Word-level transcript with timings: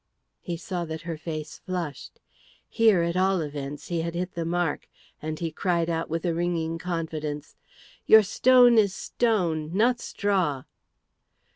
He 0.39 0.57
saw 0.57 0.83
that 0.85 1.01
her 1.03 1.15
face 1.15 1.59
flushed. 1.59 2.19
Here, 2.67 3.03
at 3.03 3.15
all 3.15 3.39
events, 3.39 3.89
he 3.89 4.01
had 4.01 4.15
hit 4.15 4.33
the 4.33 4.45
mark, 4.45 4.87
and 5.21 5.37
he 5.37 5.51
cried 5.51 5.91
out 5.91 6.09
with 6.09 6.25
a 6.25 6.33
ringing 6.33 6.79
confidence, 6.79 7.55
"Your 8.07 8.23
stone 8.23 8.79
is 8.79 8.95
stone, 8.95 9.69
not 9.77 9.99
straw." 9.99 10.63